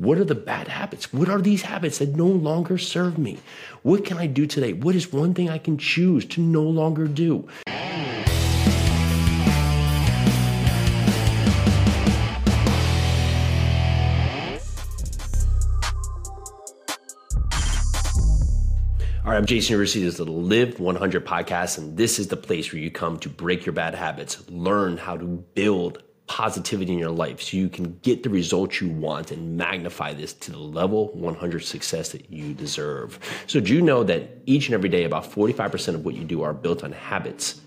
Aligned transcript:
What 0.00 0.16
are 0.16 0.24
the 0.24 0.34
bad 0.34 0.66
habits? 0.66 1.12
What 1.12 1.28
are 1.28 1.42
these 1.42 1.60
habits 1.60 1.98
that 1.98 2.16
no 2.16 2.24
longer 2.24 2.78
serve 2.78 3.18
me? 3.18 3.36
What 3.82 4.02
can 4.02 4.16
I 4.16 4.26
do 4.26 4.46
today? 4.46 4.72
What 4.72 4.94
is 4.94 5.12
one 5.12 5.34
thing 5.34 5.50
I 5.50 5.58
can 5.58 5.76
choose 5.76 6.24
to 6.28 6.40
no 6.40 6.62
longer 6.62 7.06
do? 7.06 7.46
All 19.22 19.30
right, 19.30 19.36
I'm 19.36 19.44
Jason 19.44 19.76
Yarusi. 19.76 20.00
This 20.00 20.14
is 20.14 20.16
the 20.16 20.24
Live 20.24 20.80
100 20.80 21.26
podcast, 21.26 21.76
and 21.76 21.98
this 21.98 22.18
is 22.18 22.28
the 22.28 22.38
place 22.38 22.72
where 22.72 22.80
you 22.80 22.90
come 22.90 23.18
to 23.18 23.28
break 23.28 23.66
your 23.66 23.74
bad 23.74 23.94
habits, 23.94 24.48
learn 24.48 24.96
how 24.96 25.18
to 25.18 25.26
build 25.26 26.02
positivity 26.30 26.92
in 26.92 26.98
your 27.00 27.10
life 27.10 27.42
so 27.42 27.56
you 27.56 27.68
can 27.68 27.98
get 28.02 28.22
the 28.22 28.30
results 28.30 28.80
you 28.80 28.88
want 28.88 29.32
and 29.32 29.56
magnify 29.56 30.14
this 30.14 30.32
to 30.32 30.52
the 30.52 30.58
level 30.58 31.08
100 31.14 31.58
success 31.58 32.10
that 32.10 32.30
you 32.30 32.54
deserve. 32.54 33.18
So, 33.48 33.58
do 33.58 33.74
you 33.74 33.82
know 33.82 34.04
that 34.04 34.30
each 34.46 34.68
and 34.68 34.74
every 34.74 34.88
day, 34.88 35.02
about 35.02 35.24
45% 35.24 35.96
of 35.96 36.04
what 36.04 36.14
you 36.14 36.22
do 36.22 36.42
are 36.42 36.54
built 36.54 36.84
on 36.84 36.92
habits? 36.92 37.60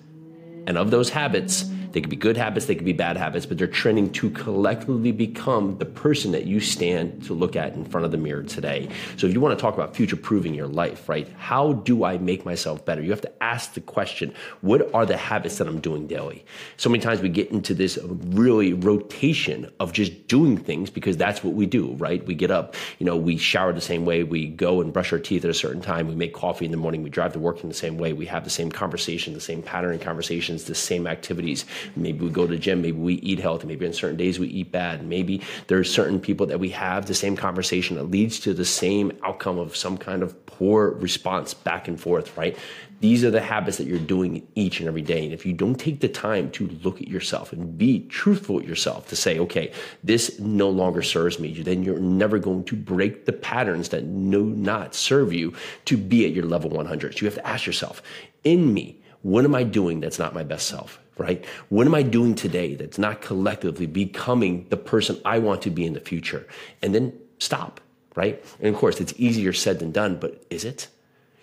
And 0.66 0.77
of 0.77 0.91
those 0.91 1.09
habits, 1.09 1.66
they 1.94 2.02
could 2.02 2.10
be 2.10 2.16
good 2.16 2.36
habits, 2.36 2.66
they 2.66 2.76
could 2.76 2.86
be 2.86 2.94
bad 2.94 3.18
habits, 3.18 3.46
but 3.46 3.58
they're 3.58 3.68
trending 3.68 4.12
to 4.12 4.30
collectively 4.32 5.12
become 5.12 5.78
the 5.78 5.86
person 5.86 6.32
that 6.32 6.46
you 6.46 6.60
stand 6.60 7.24
to 7.24 7.34
look 7.34 7.56
at 7.56 7.74
in 7.76 7.86
front 7.86 8.04
of 8.04 8.12
the 8.12 8.18
mirror 8.18 8.42
today. 8.42 8.90
So 9.16 9.28
if 9.28 9.34
you 9.34 9.40
want 9.40 9.58
to 9.58 9.62
talk 9.62 9.76
about 9.76 9.96
future 9.96 10.16
proving 10.16 10.56
your 10.56 10.68
life, 10.68 11.08
right? 11.08 11.32
How 11.38 11.74
do 11.74 12.04
I 12.04 12.18
make 12.18 12.46
myself 12.46 12.84
better? 12.84 13.02
You 13.02 13.12
have 13.12 13.22
to 13.22 13.44
ask 13.44 13.74
the 13.74 13.82
question, 13.82 14.34
what 14.62 14.92
are 14.94 15.06
the 15.06 15.18
habits 15.18 15.60
that 15.60 15.68
I'm 15.68 15.80
doing 15.80 16.08
daily? 16.08 16.44
So 16.78 16.90
many 16.90 17.02
times 17.04 17.22
we 17.22 17.30
get 17.30 17.52
into 17.52 17.76
this 17.76 18.00
really 18.04 18.74
rotation 18.74 19.72
of 19.80 19.94
just 19.94 20.28
doing 20.28 20.58
things 20.58 20.90
because 20.90 21.16
that's 21.16 21.44
what 21.44 21.54
we 21.54 21.68
do, 21.68 21.94
right? 21.94 22.26
We 22.26 22.34
get 22.34 22.50
up, 22.50 22.76
you 22.98 23.05
know, 23.05 23.16
we 23.16 23.38
shower 23.38 23.72
the 23.72 23.82
same 23.82 24.04
way, 24.04 24.24
we 24.24 24.48
go 24.48 24.82
and 24.82 24.91
brush 24.91 25.14
our 25.14 25.20
teeth 25.20 25.46
at 25.46 25.52
a 25.52 25.54
certain 25.54 25.82
time, 25.82 26.08
we 26.08 26.16
make 26.16 26.34
coffee 26.34 26.66
in 26.66 26.72
the 26.72 26.78
morning, 26.78 27.04
we 27.04 27.12
drive 27.12 27.34
to 27.34 27.40
work 27.40 27.62
in 27.62 27.70
the 27.70 27.76
same 27.76 28.00
way, 28.00 28.13
we 28.13 28.26
have 28.26 28.44
the 28.44 28.50
same 28.50 28.72
conversation, 28.72 29.34
the 29.34 29.40
same 29.40 29.62
pattern 29.62 29.94
in 29.94 30.00
conversations, 30.00 30.63
the 30.63 30.74
same 30.74 31.05
activities 31.05 31.66
Maybe 31.95 32.26
we 32.26 32.31
go 32.31 32.45
to 32.45 32.53
the 32.53 32.59
gym. 32.59 32.81
Maybe 32.81 32.98
we 32.98 33.15
eat 33.15 33.39
healthy. 33.39 33.67
Maybe 33.67 33.85
on 33.85 33.93
certain 33.93 34.17
days 34.17 34.39
we 34.39 34.48
eat 34.48 34.71
bad. 34.71 35.05
Maybe 35.05 35.41
there's 35.67 35.93
certain 35.93 36.20
people 36.20 36.45
that 36.48 36.59
we 36.59 36.70
have 36.70 37.05
the 37.05 37.13
same 37.13 37.35
conversation 37.35 37.95
that 37.98 38.03
leads 38.03 38.39
to 38.41 38.53
the 38.53 38.65
same 38.65 39.12
outcome 39.23 39.57
of 39.57 39.76
some 39.76 39.98
kind 39.98 40.23
of 40.23 40.45
poor 40.45 40.91
response 40.91 41.54
back 41.54 41.87
and 41.87 41.99
forth, 41.99 42.37
right? 42.37 42.57
These 42.99 43.26
are 43.26 43.31
the 43.31 43.41
habits 43.41 43.77
that 43.79 43.87
you're 43.87 43.99
doing 43.99 44.48
each 44.55 44.79
and 44.79 44.87
every 44.87 45.01
day. 45.01 45.26
And 45.26 45.34
if 45.34 45.45
you 45.45 45.51
don't 45.51 45.76
take 45.76 45.99
the 45.99 46.07
time 46.07 46.49
to 46.51 46.67
look 46.84 47.01
at 47.01 47.09
yourself 47.09 47.51
and 47.51 47.77
be 47.77 48.07
truthful 48.07 48.55
with 48.55 48.65
yourself 48.65 49.09
to 49.09 49.15
say, 49.17 49.39
okay, 49.39 49.73
this 50.04 50.39
no 50.39 50.70
longer 50.70 51.01
serves 51.01 51.37
me, 51.37 51.51
then 51.61 51.84
you're 51.84 51.99
never 51.99 52.39
going 52.39 52.63
to 52.63 52.77
break 52.77 53.26
the 53.26 53.34
patterns 53.34 53.89
that 53.89 54.01
do 54.01 54.45
not 54.45 54.95
serve 54.95 55.34
you 55.34 55.54
to 55.84 55.98
be 55.98 56.26
at 56.26 56.31
your 56.31 56.45
level 56.45 56.70
100. 56.70 57.13
So 57.13 57.20
you 57.20 57.26
have 57.26 57.35
to 57.35 57.45
ask 57.45 57.65
yourself, 57.65 58.01
in 58.45 58.73
me, 58.73 59.01
what 59.21 59.43
am 59.43 59.54
I 59.54 59.63
doing 59.63 59.99
that's 59.99 60.20
not 60.20 60.34
my 60.34 60.43
best 60.43 60.67
self? 60.67 60.99
Right? 61.18 61.44
What 61.70 61.88
am 61.88 61.96
I 61.96 62.04
doing 62.04 62.36
today 62.36 62.76
that's 62.76 62.98
not 62.98 63.22
collectively 63.22 63.86
becoming 63.86 64.68
the 64.69 64.78
person 64.78 65.19
I 65.25 65.40
want 65.40 65.62
to 65.64 65.69
be 65.69 65.86
in 65.86 65.94
the 65.94 66.00
future? 66.00 66.47
And 66.81 66.94
then 66.94 67.14
stop, 67.40 67.81
right? 68.16 68.44
And 68.59 68.74
of 68.74 68.80
course, 68.80 69.00
it's 69.00 69.14
easier 69.18 69.53
said 69.53 69.80
than 69.80 69.91
done, 69.91 70.18
but 70.18 70.44
is 70.50 70.66
it? 70.66 70.88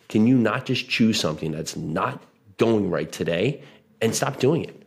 Can 0.08 0.26
you 0.26 0.36
not 0.36 0.66
just 0.66 0.88
choose 0.88 1.20
something 1.20 1.52
that's 1.52 1.76
not 1.76 2.22
going 2.56 2.90
right 2.90 3.10
today 3.10 3.62
and 4.00 4.14
stop 4.14 4.40
doing 4.40 4.64
it? 4.64 4.79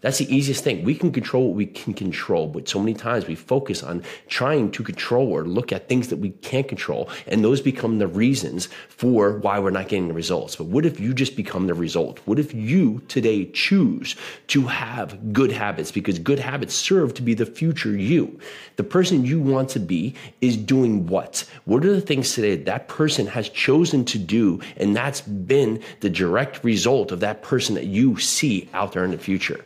That's 0.00 0.18
the 0.18 0.32
easiest 0.32 0.62
thing. 0.62 0.84
We 0.84 0.94
can 0.94 1.10
control 1.10 1.48
what 1.48 1.56
we 1.56 1.66
can 1.66 1.92
control, 1.92 2.46
but 2.46 2.68
so 2.68 2.78
many 2.78 2.94
times 2.94 3.26
we 3.26 3.34
focus 3.34 3.82
on 3.82 4.04
trying 4.28 4.70
to 4.70 4.84
control 4.84 5.32
or 5.32 5.42
look 5.42 5.72
at 5.72 5.88
things 5.88 6.06
that 6.08 6.18
we 6.18 6.30
can't 6.30 6.68
control, 6.68 7.10
and 7.26 7.42
those 7.42 7.60
become 7.60 7.98
the 7.98 8.06
reasons 8.06 8.68
for 8.88 9.38
why 9.38 9.58
we're 9.58 9.70
not 9.70 9.88
getting 9.88 10.06
the 10.06 10.14
results. 10.14 10.54
But 10.54 10.66
what 10.66 10.86
if 10.86 11.00
you 11.00 11.12
just 11.12 11.34
become 11.34 11.66
the 11.66 11.74
result? 11.74 12.20
What 12.26 12.38
if 12.38 12.54
you 12.54 13.02
today 13.08 13.46
choose 13.46 14.14
to 14.48 14.68
have 14.68 15.32
good 15.32 15.50
habits 15.50 15.90
because 15.90 16.20
good 16.20 16.38
habits 16.38 16.74
serve 16.74 17.12
to 17.14 17.22
be 17.22 17.34
the 17.34 17.46
future 17.46 17.96
you? 17.96 18.38
The 18.76 18.84
person 18.84 19.24
you 19.24 19.40
want 19.40 19.68
to 19.70 19.80
be 19.80 20.14
is 20.40 20.56
doing 20.56 21.08
what? 21.08 21.44
What 21.64 21.84
are 21.84 21.92
the 21.92 22.00
things 22.00 22.34
today 22.34 22.54
that 22.54 22.86
person 22.86 23.26
has 23.26 23.48
chosen 23.48 24.04
to 24.04 24.18
do, 24.18 24.60
and 24.76 24.94
that's 24.94 25.22
been 25.22 25.82
the 26.00 26.10
direct 26.10 26.62
result 26.62 27.10
of 27.10 27.18
that 27.18 27.42
person 27.42 27.74
that 27.74 27.86
you 27.86 28.16
see 28.20 28.68
out 28.72 28.92
there 28.92 29.04
in 29.04 29.10
the 29.10 29.18
future? 29.18 29.64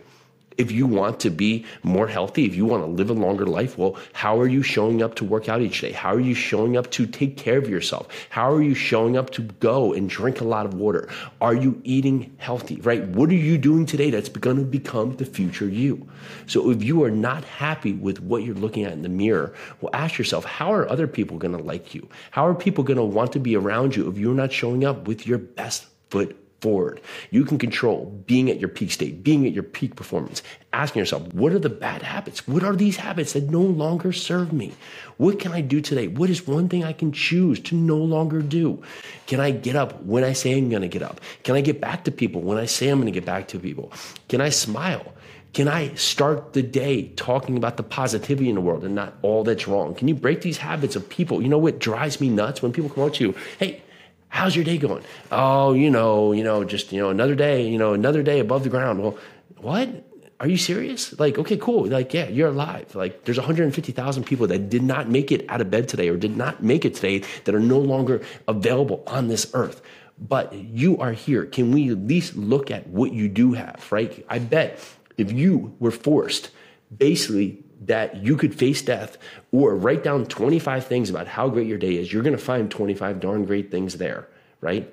If 0.59 0.71
you 0.71 0.87
want 0.87 1.21
to 1.21 1.31
be 1.31 1.65
more 1.83 2.07
healthy, 2.07 2.45
if 2.45 2.55
you 2.55 2.67
want 2.67 2.83
to 2.83 2.87
live 2.87 3.11
a 3.11 3.15
longer 3.15 3.47
life, 3.47 3.79
well, 3.79 3.97
how 4.13 4.39
are 4.39 4.47
you 4.49 4.63
showing 4.63 5.03
up 5.03 5.15
to 5.17 5.25
work 5.25 5.49
out 5.49 5.61
each 5.61 5.81
day? 5.81 5.93
How 5.93 6.15
are 6.15 6.21
you 6.21 6.35
showing 6.35 6.77
up 6.77 6.91
to 6.93 7.07
take 7.07 7.37
care 7.37 7.59
of 7.59 7.69
yourself? 7.69 8.09
How 8.31 8.53
are 8.53 8.63
you 8.63 8.75
showing 8.75 9.17
up 9.17 9.31
to 9.31 9.43
go 9.43 9.93
and 9.93 10.09
drink 10.09 10.41
a 10.41 10.45
lot 10.45 10.67
of 10.67 10.75
water? 10.75 11.09
Are 11.41 11.55
you 11.55 11.81
eating 11.85 12.35
healthy, 12.39 12.77
right? 12.77 13.07
What 13.09 13.31
are 13.31 13.35
you 13.35 13.59
doing 13.59 13.87
today 13.87 14.11
that's 14.11 14.29
going 14.29 14.59
to 14.59 14.65
become 14.65 15.17
the 15.17 15.25
future 15.25 15.69
you? 15.69 16.09
So 16.47 16.71
if 16.71 16.83
you 16.83 17.03
are 17.05 17.11
not 17.11 17.45
happy 17.45 17.93
with 17.93 18.21
what 18.21 18.43
you're 18.43 18.55
looking 18.55 18.85
at 18.85 18.93
in 18.93 19.03
the 19.03 19.09
mirror, 19.09 19.55
well, 19.81 19.91
ask 19.93 20.19
yourself, 20.19 20.45
how 20.45 20.73
are 20.73 20.89
other 20.89 21.07
people 21.07 21.39
going 21.39 21.57
to 21.57 21.63
like 21.63 21.95
you? 21.95 22.09
How 22.31 22.47
are 22.47 22.55
people 22.55 22.85
going 22.85 22.97
to 22.99 23.05
want 23.05 23.33
to 23.33 23.41
be 23.41 23.57
around 23.57 23.97
you 23.97 24.09
if 24.09 24.19
you're 24.19 24.35
not 24.35 24.53
showing 24.53 24.85
up 24.85 25.07
with 25.07 25.27
your 25.27 25.39
best 25.39 25.87
foot 26.11 26.37
forward. 26.63 27.01
You 27.31 27.45
can 27.45 27.59
control 27.59 28.07
being 28.27 28.49
at 28.49 28.61
your 28.61 28.69
peak 28.69 28.93
state, 28.93 29.25
being 29.25 29.45
at 29.47 29.53
your 29.53 29.65
peak 29.65 29.97
performance, 29.97 30.43
asking 30.73 31.01
yourself, 31.01 31.35
what 31.35 31.53
are 31.53 31.59
the 31.59 31.69
bad 31.69 32.03
habits? 32.03 32.47
What 32.47 32.63
are 32.63 32.77
these 32.77 32.97
habits 32.97 33.33
that 33.33 33.51
no 33.51 33.61
longer 33.61 34.13
serve 34.13 34.53
me? 34.53 34.73
What 35.17 35.41
can 35.41 35.53
I 35.53 35.61
do 35.61 35.81
today? 35.81 36.07
What 36.07 36.31
is 36.31 36.47
one 36.47 36.69
thing 36.69 36.85
I 36.85 36.93
can 36.93 37.11
choose 37.11 37.59
to 37.61 37.75
no 37.75 37.99
longer 37.99 38.41
do? 38.41 38.81
Can 39.27 39.41
I 39.41 39.51
get 39.51 39.75
up 39.75 40.03
when 40.05 40.23
I 40.23 40.33
say 40.33 40.57
I'm 40.57 40.71
going 40.71 40.83
to 40.83 40.89
get 40.89 41.03
up? 41.03 41.21
Can 41.43 41.57
I 41.57 41.61
get 41.61 41.81
back 41.81 42.05
to 42.05 42.13
people 42.13 42.41
when 42.41 42.59
I 42.59 42.67
say 42.67 42.89
I'm 42.89 43.01
going 43.01 43.13
to 43.13 43.21
get 43.21 43.27
back 43.27 43.49
to 43.49 43.59
people? 43.59 43.93
Can 44.29 44.41
I 44.41 44.51
smile? 44.51 45.13
Can 45.55 45.69
I 45.69 45.93
start 45.95 46.55
the 46.55 46.63
day 46.63 47.09
talking 47.09 47.59
about 47.59 47.77
the 47.77 47.83
positivity 47.83 48.49
in 48.49 48.55
the 48.55 48.63
world 48.63 48.85
and 48.85 48.95
not 48.95 49.15
all 49.21 49.45
that's 49.45 49.69
wrong? 49.69 49.95
Can 49.95 50.09
you 50.09 50.15
break 50.15 50.41
these 50.41 50.57
habits 50.57 50.97
of 50.97 51.09
people? 51.09 51.43
You 51.43 51.49
know 51.49 51.59
what 51.59 51.79
drives 51.79 52.21
me 52.21 52.31
nuts 52.31 52.63
when 52.63 52.73
people 52.73 52.89
come 52.89 53.05
up 53.05 53.13
to 53.15 53.25
you, 53.25 53.35
hey, 53.59 53.83
how's 54.33 54.57
your 54.57 54.65
day 54.65 54.79
going? 54.79 55.05
Oh, 55.31 55.75
you 55.75 55.91
know, 55.91 56.33
you 56.33 56.43
know, 56.43 56.65
just, 56.65 56.91
you 56.91 57.01
know, 57.01 57.11
another 57.11 57.35
day, 57.35 57.69
you 57.69 57.79
know, 57.79 57.93
another 57.93 58.23
day 58.23 58.41
above 58.41 58.65
the 58.65 58.71
ground. 58.71 59.01
Well, 59.01 59.17
what? 59.59 60.09
Are 60.41 60.49
you 60.49 60.57
serious? 60.57 61.17
Like, 61.21 61.39
okay, 61.39 61.57
cool. 61.57 61.87
Like, 61.87 62.13
yeah, 62.13 62.27
you're 62.29 62.49
alive. 62.49 62.97
Like, 62.97 63.25
there's 63.25 63.39
150,000 63.39 64.25
people 64.25 64.49
that 64.49 64.71
did 64.71 64.83
not 64.83 65.09
make 65.09 65.31
it 65.31 65.45
out 65.49 65.61
of 65.61 65.71
bed 65.71 65.87
today 65.87 66.09
or 66.09 66.17
did 66.17 66.37
not 66.37 66.63
make 66.63 66.85
it 66.85 66.97
today 66.97 67.23
that 67.45 67.55
are 67.55 67.61
no 67.61 67.79
longer 67.79 68.23
available 68.49 69.05
on 69.07 69.29
this 69.29 69.49
earth. 69.55 69.83
But 70.19 70.53
you 70.55 70.99
are 70.99 71.13
here. 71.13 71.45
Can 71.45 71.71
we 71.71 71.91
at 71.91 71.99
least 71.99 72.35
look 72.35 72.71
at 72.71 72.89
what 72.89 73.13
you 73.13 73.29
do 73.29 73.53
have, 73.53 73.87
right? 73.93 74.25
I 74.29 74.41
bet 74.41 74.81
if 75.17 75.31
you 75.31 75.77
were 75.79 75.93
forced 75.93 76.51
basically 76.97 77.62
that 77.87 78.17
you 78.17 78.37
could 78.37 78.55
face 78.55 78.83
death 78.83 79.19
or 79.51 79.75
write 79.75 80.03
down 80.05 80.27
25 80.27 80.87
things 80.87 81.11
about 81.11 81.27
how 81.27 81.49
great 81.49 81.67
your 81.67 81.79
day 81.79 81.97
is, 81.97 82.13
you're 82.13 82.23
going 82.23 82.37
to 82.37 82.43
find 82.43 82.71
25 82.71 83.21
darn 83.21 83.45
great 83.45 83.71
things 83.71 83.97
there, 83.97 84.29
right? 84.61 84.93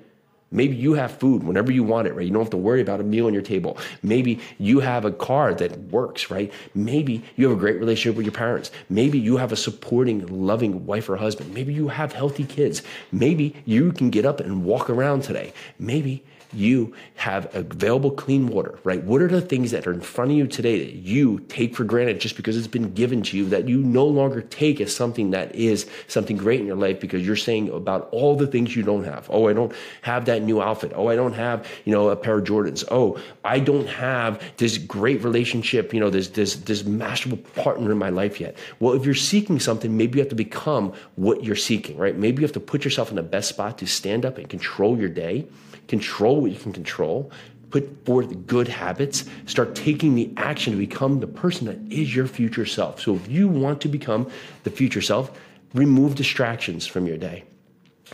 Maybe 0.51 0.75
you 0.75 0.94
have 0.94 1.11
food 1.11 1.44
whenever 1.44 1.72
you 1.72 1.83
want 1.83 2.07
it, 2.07 2.16
right? 2.16 2.25
You 2.25 2.33
don't 2.33 2.41
have 2.41 2.50
to 2.50 2.57
worry 2.57 2.81
about 2.81 3.00
a 3.00 3.03
meal 3.03 3.27
on 3.27 3.33
your 3.33 3.44
table. 3.44 3.77
Maybe 4.01 4.39
you 4.57 4.79
have 4.79 5.05
a 5.05 5.11
car 5.11 5.53
that 5.53 5.77
works, 5.91 6.31
right? 6.31 6.51
Maybe 6.73 7.23
you 7.35 7.47
have 7.47 7.57
a 7.57 7.59
great 7.59 7.79
relationship 7.79 8.17
with 8.17 8.25
your 8.25 8.33
parents. 8.33 8.72
Maybe 8.89 9.19
you 9.19 9.38
have 9.38 9.51
a 9.51 9.56
supporting, 9.56 10.25
loving 10.25 10.88
wife 10.88 11.07
or 11.07 11.17
husband. 11.17 11.53
Maybe 11.53 11.73
you 11.73 11.89
have 11.89 12.13
healthy 12.13 12.45
kids. 12.45 12.81
Maybe 13.11 13.56
you 13.66 13.91
can 13.91 14.09
get 14.09 14.25
up 14.25 14.39
and 14.39 14.63
walk 14.63 14.89
around 14.89 15.21
today. 15.21 15.53
Maybe 15.77 16.23
you 16.54 16.94
have 17.16 17.54
available 17.56 18.12
clean 18.12 18.48
water, 18.48 18.80
right? 18.84 19.04
What 19.04 19.22
are 19.22 19.28
the 19.28 19.42
things 19.42 19.72
that 19.72 19.86
are 19.86 19.94
in 19.94 20.02
front 20.02 20.32
of 20.32 20.38
you 20.38 20.48
today 20.48 20.80
that 20.80 20.94
you 20.96 21.40
take 21.42 21.76
for 21.76 21.84
granted 21.84 22.20
just 22.20 22.36
because 22.36 22.58
it's 22.58 22.68
been 22.68 22.94
given 22.94 23.22
to 23.24 23.38
you 23.38 23.46
that 23.50 23.68
you 23.68 23.78
no 23.78 24.06
longer 24.06 24.42
take 24.42 24.82
as 24.82 24.96
something 24.96 25.32
that 25.32 25.54
is 25.56 25.88
something 26.08 26.38
great 26.38 26.60
in 26.60 26.66
your 26.66 26.75
life 26.75 27.00
because 27.00 27.25
you're 27.25 27.36
saying 27.36 27.69
about 27.69 28.10
all 28.12 28.36
the 28.36 28.48
things 28.48 28.75
you 28.75 28.84
don't 28.84 29.04
have. 29.04 29.30
Oh, 29.30 29.48
I 29.48 29.54
don't 29.54 29.74
have 30.01 30.25
that 30.25 30.42
new 30.42 30.62
outfit. 30.62 30.92
Oh, 30.96 31.07
I 31.07 31.16
don't 31.16 31.34
have, 31.34 31.68
you 31.86 31.94
know, 31.94 32.10
a 32.10 32.16
pair 32.16 32.40
of 32.40 32.46
Jordans. 32.46 32.84
Oh, 32.90 33.19
I 33.44 33.60
don't 33.60 33.88
have 33.88 34.42
this 34.57 34.78
great 34.78 35.24
relationship, 35.24 35.94
you 35.94 36.00
know, 36.00 36.10
this 36.10 36.30
this 36.30 36.56
this 36.56 36.84
masterful 36.84 37.38
partner 37.38 37.92
in 37.92 37.98
my 37.98 38.10
life 38.10 38.40
yet. 38.42 38.57
Well, 38.80 38.94
if 38.94 39.06
you're 39.06 39.13
seeking 39.13 39.60
something, 39.60 39.95
maybe 39.95 40.18
you 40.18 40.24
have 40.24 40.30
to 40.30 40.36
become 40.36 40.94
what 41.16 41.44
you're 41.44 41.56
seeking, 41.56 41.98
right? 41.98 42.18
Maybe 42.18 42.42
you 42.42 42.45
have 42.45 42.54
to 42.54 42.60
put 42.60 42.84
yourself 42.84 43.10
in 43.10 43.16
the 43.16 43.24
best 43.24 43.50
spot 43.50 43.78
to 43.80 43.86
stand 43.86 44.25
up 44.25 44.38
and 44.38 44.50
control 44.50 44.98
your 44.98 45.10
day 45.10 45.48
control 45.90 46.38
what 46.39 46.51
you 46.51 46.57
can 46.57 46.74
control, 46.74 47.31
put 47.69 48.06
forth 48.06 48.47
good 48.47 48.68
habits, 48.68 49.25
start 49.45 49.75
taking 49.75 50.15
the 50.15 50.31
action 50.38 50.74
to 50.74 50.80
become 50.80 51.19
the 51.19 51.27
person 51.27 51.68
that 51.68 51.80
is 51.94 52.15
your 52.15 52.27
future 52.27 52.65
self. 52.65 53.01
So 53.01 53.15
if 53.15 53.27
you 53.27 53.47
want 53.47 53.81
to 53.81 53.88
become 53.88 54.30
the 54.63 54.71
future 54.71 55.01
self, 55.01 55.31
remove 55.74 56.15
distractions 56.15 56.88
from 56.88 57.06
your 57.06 57.18
day. 57.18 57.44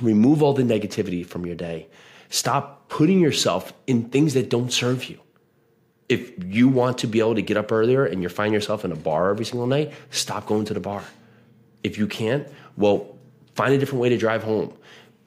Remove 0.02 0.44
all 0.44 0.54
the 0.54 0.64
negativity 0.64 1.26
from 1.26 1.46
your 1.46 1.56
day. 1.56 1.88
Stop 2.30 2.90
putting 2.90 3.20
yourself 3.20 3.74
in 3.88 4.10
things 4.10 4.34
that 4.34 4.50
don't 4.50 4.72
serve 4.72 5.06
you. 5.06 5.20
If 6.10 6.32
you 6.44 6.68
want 6.68 7.00
to 7.00 7.08
be 7.08 7.20
able 7.20 7.36
to 7.36 7.42
get 7.42 7.58
up 7.58 7.72
earlier 7.72 8.06
and 8.06 8.22
you're 8.22 8.30
finding 8.30 8.54
yourself 8.54 8.86
in 8.86 8.92
a 8.92 8.96
bar 8.96 9.30
every 9.30 9.46
single 9.46 9.68
night, 9.68 9.94
stop 10.12 10.46
going 10.46 10.66
to 10.66 10.74
the 10.74 10.80
bar 10.80 11.04
If 11.84 11.98
you 11.98 12.08
can't, 12.08 12.48
well, 12.78 13.16
find 13.56 13.74
a 13.74 13.78
different 13.78 14.02
way 14.02 14.10
to 14.10 14.18
drive 14.18 14.44
home. 14.44 14.74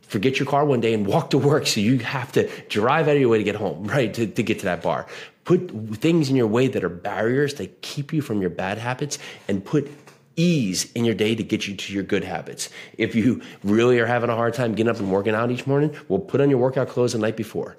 Forget 0.08 0.38
your 0.38 0.46
car 0.46 0.64
one 0.64 0.80
day 0.80 0.94
and 0.94 1.06
walk 1.06 1.30
to 1.30 1.38
work 1.38 1.66
so 1.66 1.80
you 1.80 1.98
have 1.98 2.32
to 2.32 2.48
drive 2.68 3.08
out 3.08 3.14
of 3.14 3.20
your 3.20 3.28
way 3.28 3.38
to 3.38 3.44
get 3.44 3.54
home, 3.54 3.84
right? 3.86 4.12
To, 4.14 4.26
to 4.26 4.42
get 4.42 4.58
to 4.60 4.64
that 4.64 4.82
bar. 4.82 5.06
Put 5.44 5.70
things 5.96 6.28
in 6.28 6.36
your 6.36 6.46
way 6.46 6.66
that 6.68 6.84
are 6.84 6.90
barriers 6.90 7.54
that 7.54 7.80
keep 7.80 8.12
you 8.12 8.20
from 8.20 8.40
your 8.40 8.50
bad 8.50 8.78
habits 8.78 9.18
and 9.46 9.64
put 9.64 9.90
ease 10.36 10.90
in 10.92 11.04
your 11.04 11.14
day 11.14 11.34
to 11.34 11.42
get 11.42 11.66
you 11.66 11.74
to 11.74 11.92
your 11.92 12.02
good 12.02 12.24
habits. 12.24 12.70
If 12.96 13.14
you 13.14 13.42
really 13.64 13.98
are 13.98 14.06
having 14.06 14.30
a 14.30 14.36
hard 14.36 14.54
time 14.54 14.74
getting 14.74 14.90
up 14.90 14.98
and 14.98 15.10
working 15.10 15.34
out 15.34 15.50
each 15.50 15.66
morning, 15.66 15.94
well, 16.08 16.20
put 16.20 16.40
on 16.40 16.48
your 16.48 16.58
workout 16.58 16.88
clothes 16.88 17.12
the 17.12 17.18
night 17.18 17.36
before. 17.36 17.76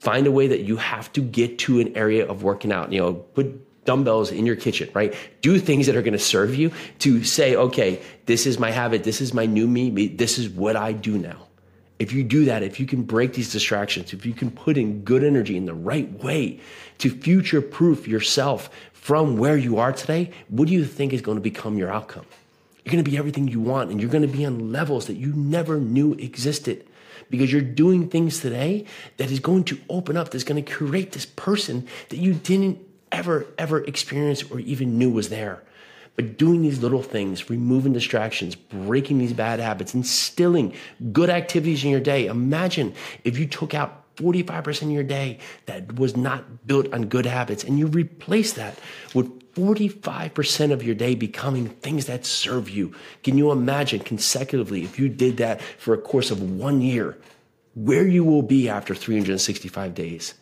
Find 0.00 0.26
a 0.26 0.32
way 0.32 0.48
that 0.48 0.62
you 0.62 0.76
have 0.78 1.12
to 1.12 1.20
get 1.20 1.58
to 1.60 1.80
an 1.80 1.96
area 1.96 2.26
of 2.26 2.42
working 2.42 2.72
out. 2.72 2.92
You 2.92 3.00
know, 3.00 3.14
put 3.14 3.84
dumbbells 3.84 4.30
in 4.30 4.46
your 4.46 4.56
kitchen, 4.56 4.88
right? 4.94 5.14
Do 5.40 5.58
things 5.58 5.86
that 5.86 5.96
are 5.96 6.02
going 6.02 6.12
to 6.12 6.18
serve 6.18 6.54
you 6.54 6.72
to 7.00 7.22
say, 7.24 7.54
okay, 7.54 8.00
this 8.26 8.46
is 8.46 8.58
my 8.58 8.70
habit. 8.70 9.04
This 9.04 9.20
is 9.20 9.32
my 9.32 9.46
new 9.46 9.66
me. 9.66 10.08
This 10.08 10.38
is 10.38 10.48
what 10.48 10.76
I 10.76 10.92
do 10.92 11.18
now. 11.18 11.46
If 12.02 12.12
you 12.12 12.24
do 12.24 12.46
that, 12.46 12.64
if 12.64 12.80
you 12.80 12.86
can 12.86 13.04
break 13.04 13.34
these 13.34 13.52
distractions, 13.52 14.12
if 14.12 14.26
you 14.26 14.34
can 14.34 14.50
put 14.50 14.76
in 14.76 15.02
good 15.04 15.22
energy 15.22 15.56
in 15.56 15.66
the 15.66 15.72
right 15.72 16.10
way 16.20 16.58
to 16.98 17.08
future 17.08 17.62
proof 17.62 18.08
yourself 18.08 18.70
from 18.92 19.36
where 19.36 19.56
you 19.56 19.78
are 19.78 19.92
today, 19.92 20.32
what 20.48 20.66
do 20.66 20.74
you 20.74 20.84
think 20.84 21.12
is 21.12 21.22
going 21.22 21.36
to 21.36 21.42
become 21.42 21.78
your 21.78 21.92
outcome? 21.92 22.26
You're 22.84 22.90
going 22.90 23.04
to 23.04 23.08
be 23.08 23.16
everything 23.16 23.46
you 23.46 23.60
want 23.60 23.92
and 23.92 24.00
you're 24.00 24.10
going 24.10 24.28
to 24.28 24.36
be 24.36 24.44
on 24.44 24.72
levels 24.72 25.06
that 25.06 25.14
you 25.14 25.32
never 25.32 25.78
knew 25.78 26.14
existed 26.14 26.84
because 27.30 27.52
you're 27.52 27.62
doing 27.62 28.08
things 28.08 28.40
today 28.40 28.84
that 29.18 29.30
is 29.30 29.38
going 29.38 29.62
to 29.64 29.78
open 29.88 30.16
up, 30.16 30.30
that's 30.30 30.42
going 30.42 30.62
to 30.62 30.72
create 30.72 31.12
this 31.12 31.26
person 31.26 31.86
that 32.08 32.16
you 32.16 32.34
didn't 32.34 32.80
ever, 33.12 33.46
ever 33.58 33.84
experience 33.84 34.42
or 34.50 34.58
even 34.58 34.98
knew 34.98 35.12
was 35.12 35.28
there. 35.28 35.62
But 36.16 36.36
doing 36.36 36.62
these 36.62 36.80
little 36.80 37.02
things, 37.02 37.48
removing 37.48 37.92
distractions, 37.92 38.54
breaking 38.54 39.18
these 39.18 39.32
bad 39.32 39.60
habits, 39.60 39.94
instilling 39.94 40.74
good 41.12 41.30
activities 41.30 41.84
in 41.84 41.90
your 41.90 42.00
day. 42.00 42.26
Imagine 42.26 42.94
if 43.24 43.38
you 43.38 43.46
took 43.46 43.72
out 43.72 44.02
45% 44.16 44.82
of 44.82 44.90
your 44.90 45.02
day 45.02 45.38
that 45.66 45.96
was 45.96 46.16
not 46.16 46.66
built 46.66 46.92
on 46.92 47.06
good 47.06 47.26
habits 47.26 47.64
and 47.64 47.78
you 47.78 47.86
replace 47.86 48.52
that 48.54 48.78
with 49.14 49.40
45% 49.54 50.72
of 50.72 50.82
your 50.82 50.94
day 50.94 51.14
becoming 51.14 51.68
things 51.68 52.06
that 52.06 52.24
serve 52.24 52.70
you. 52.70 52.94
Can 53.22 53.36
you 53.36 53.50
imagine 53.50 54.00
consecutively 54.00 54.82
if 54.84 54.98
you 54.98 55.08
did 55.08 55.38
that 55.38 55.60
for 55.62 55.94
a 55.94 55.98
course 55.98 56.30
of 56.30 56.42
one 56.42 56.80
year, 56.80 57.18
where 57.74 58.06
you 58.06 58.24
will 58.24 58.42
be 58.42 58.68
after 58.68 58.94
365 58.94 59.94
days? 59.94 60.34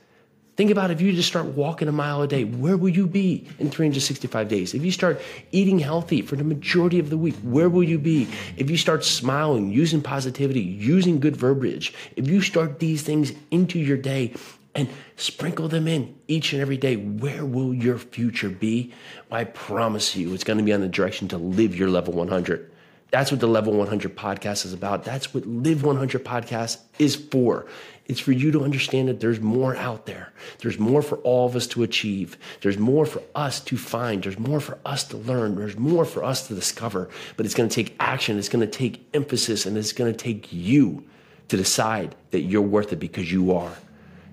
Think 0.60 0.70
about 0.70 0.90
if 0.90 1.00
you 1.00 1.14
just 1.14 1.26
start 1.26 1.46
walking 1.46 1.88
a 1.88 1.92
mile 1.92 2.20
a 2.20 2.28
day, 2.28 2.44
where 2.44 2.76
will 2.76 2.90
you 2.90 3.06
be 3.06 3.46
in 3.58 3.70
365 3.70 4.46
days? 4.46 4.74
If 4.74 4.84
you 4.84 4.90
start 4.90 5.18
eating 5.52 5.78
healthy 5.78 6.20
for 6.20 6.36
the 6.36 6.44
majority 6.44 6.98
of 6.98 7.08
the 7.08 7.16
week, 7.16 7.34
where 7.36 7.70
will 7.70 7.82
you 7.82 7.98
be? 7.98 8.28
If 8.58 8.68
you 8.68 8.76
start 8.76 9.02
smiling, 9.02 9.70
using 9.70 10.02
positivity, 10.02 10.60
using 10.60 11.18
good 11.18 11.34
verbiage, 11.34 11.94
if 12.14 12.28
you 12.28 12.42
start 12.42 12.78
these 12.78 13.00
things 13.00 13.32
into 13.50 13.78
your 13.78 13.96
day 13.96 14.34
and 14.74 14.90
sprinkle 15.16 15.68
them 15.68 15.88
in 15.88 16.14
each 16.28 16.52
and 16.52 16.60
every 16.60 16.76
day, 16.76 16.96
where 16.96 17.46
will 17.46 17.72
your 17.72 17.96
future 17.96 18.50
be? 18.50 18.92
I 19.30 19.44
promise 19.44 20.14
you, 20.14 20.34
it's 20.34 20.44
going 20.44 20.58
to 20.58 20.62
be 20.62 20.74
on 20.74 20.82
the 20.82 20.88
direction 20.88 21.26
to 21.28 21.38
live 21.38 21.74
your 21.74 21.88
level 21.88 22.12
100. 22.12 22.70
That's 23.10 23.30
what 23.30 23.40
the 23.40 23.48
Level 23.48 23.72
100 23.74 24.16
podcast 24.16 24.64
is 24.64 24.72
about. 24.72 25.04
That's 25.04 25.34
what 25.34 25.44
Live 25.46 25.82
100 25.82 26.24
podcast 26.24 26.78
is 26.98 27.16
for. 27.16 27.66
It's 28.06 28.20
for 28.20 28.32
you 28.32 28.50
to 28.52 28.64
understand 28.64 29.08
that 29.08 29.20
there's 29.20 29.40
more 29.40 29.76
out 29.76 30.06
there. 30.06 30.32
There's 30.58 30.78
more 30.78 31.02
for 31.02 31.18
all 31.18 31.46
of 31.46 31.54
us 31.54 31.66
to 31.68 31.82
achieve. 31.82 32.36
There's 32.60 32.78
more 32.78 33.06
for 33.06 33.22
us 33.34 33.60
to 33.60 33.76
find. 33.76 34.22
There's 34.22 34.38
more 34.38 34.60
for 34.60 34.78
us 34.84 35.04
to 35.04 35.16
learn. 35.16 35.56
There's 35.56 35.78
more 35.78 36.04
for 36.04 36.24
us 36.24 36.48
to 36.48 36.54
discover. 36.54 37.08
But 37.36 37.46
it's 37.46 37.54
going 37.54 37.68
to 37.68 37.74
take 37.74 37.94
action. 38.00 38.38
It's 38.38 38.48
going 38.48 38.68
to 38.68 38.78
take 38.78 39.06
emphasis 39.14 39.66
and 39.66 39.76
it's 39.76 39.92
going 39.92 40.12
to 40.12 40.16
take 40.16 40.52
you 40.52 41.04
to 41.48 41.56
decide 41.56 42.14
that 42.30 42.40
you're 42.40 42.62
worth 42.62 42.92
it 42.92 43.00
because 43.00 43.30
you 43.30 43.52
are. 43.52 43.76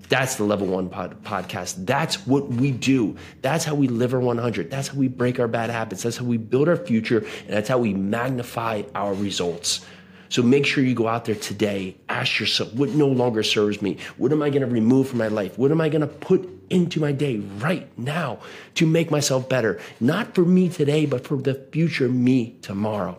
That's 0.08 0.36
the 0.36 0.44
level 0.44 0.66
one 0.66 0.88
pod- 0.88 1.22
podcast. 1.22 1.86
That's 1.86 2.26
what 2.26 2.48
we 2.48 2.70
do. 2.70 3.16
That's 3.42 3.64
how 3.64 3.74
we 3.74 3.88
live 3.88 4.14
our 4.14 4.20
100. 4.20 4.70
That's 4.70 4.88
how 4.88 4.98
we 4.98 5.08
break 5.08 5.38
our 5.38 5.48
bad 5.48 5.70
habits. 5.70 6.02
That's 6.02 6.16
how 6.16 6.24
we 6.24 6.38
build 6.38 6.68
our 6.68 6.76
future. 6.76 7.18
And 7.18 7.48
that's 7.48 7.68
how 7.68 7.78
we 7.78 7.94
magnify 7.94 8.82
our 8.94 9.12
results. 9.14 9.84
So 10.30 10.42
make 10.42 10.66
sure 10.66 10.84
you 10.84 10.94
go 10.94 11.08
out 11.08 11.24
there 11.24 11.34
today. 11.34 11.96
Ask 12.08 12.38
yourself, 12.38 12.72
what 12.74 12.90
no 12.90 13.08
longer 13.08 13.42
serves 13.42 13.80
me? 13.80 13.98
What 14.18 14.32
am 14.32 14.42
I 14.42 14.50
going 14.50 14.60
to 14.60 14.66
remove 14.66 15.08
from 15.08 15.18
my 15.18 15.28
life? 15.28 15.58
What 15.58 15.70
am 15.70 15.80
I 15.80 15.88
going 15.88 16.02
to 16.02 16.06
put 16.06 16.48
into 16.70 17.00
my 17.00 17.12
day 17.12 17.38
right 17.38 17.88
now 17.98 18.40
to 18.74 18.86
make 18.86 19.10
myself 19.10 19.48
better? 19.48 19.80
Not 20.00 20.34
for 20.34 20.44
me 20.44 20.68
today, 20.68 21.06
but 21.06 21.26
for 21.26 21.36
the 21.36 21.54
future 21.54 22.08
me 22.08 22.56
tomorrow. 22.60 23.18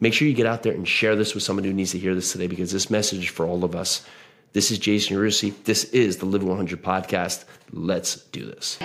Make 0.00 0.12
sure 0.12 0.28
you 0.28 0.34
get 0.34 0.46
out 0.46 0.62
there 0.62 0.72
and 0.72 0.86
share 0.86 1.16
this 1.16 1.34
with 1.34 1.42
someone 1.42 1.64
who 1.64 1.72
needs 1.72 1.92
to 1.92 1.98
hear 1.98 2.14
this 2.14 2.32
today 2.32 2.46
because 2.46 2.70
this 2.70 2.90
message 2.90 3.24
is 3.24 3.30
for 3.30 3.46
all 3.46 3.64
of 3.64 3.74
us. 3.74 4.04
This 4.52 4.70
is 4.70 4.78
Jason 4.78 5.16
Yarusi. 5.16 5.52
This 5.64 5.84
is 5.84 6.18
the 6.18 6.26
Live 6.26 6.42
100 6.42 6.82
podcast. 6.82 7.44
Let's 7.70 8.16
do 8.16 8.46
this. 8.46 8.78